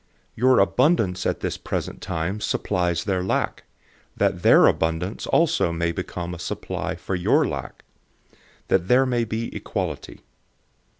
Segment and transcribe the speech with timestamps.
[0.35, 3.65] Your abundance at this present time supplies their lack,
[4.17, 7.83] that their abundance also may become a supply for your lack;
[8.67, 10.21] that there may be equality.